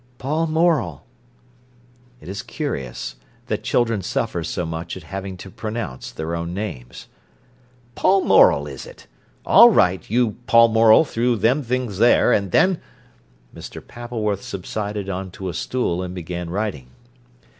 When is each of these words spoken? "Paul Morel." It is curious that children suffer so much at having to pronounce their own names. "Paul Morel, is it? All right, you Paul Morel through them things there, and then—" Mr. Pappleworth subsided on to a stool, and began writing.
"Paul 0.17 0.47
Morel." 0.47 1.03
It 2.21 2.27
is 2.27 2.41
curious 2.41 3.17
that 3.45 3.61
children 3.63 4.01
suffer 4.01 4.43
so 4.43 4.65
much 4.65 4.97
at 4.97 5.03
having 5.03 5.37
to 5.37 5.51
pronounce 5.51 6.09
their 6.09 6.33
own 6.35 6.55
names. 6.55 7.07
"Paul 7.93 8.23
Morel, 8.23 8.65
is 8.65 8.87
it? 8.87 9.05
All 9.45 9.69
right, 9.69 10.03
you 10.09 10.37
Paul 10.47 10.69
Morel 10.69 11.05
through 11.05 11.35
them 11.35 11.61
things 11.61 11.99
there, 11.99 12.31
and 12.33 12.49
then—" 12.51 12.81
Mr. 13.55 13.79
Pappleworth 13.87 14.41
subsided 14.41 15.07
on 15.07 15.29
to 15.29 15.49
a 15.49 15.53
stool, 15.53 16.01
and 16.01 16.15
began 16.15 16.49
writing. 16.49 16.87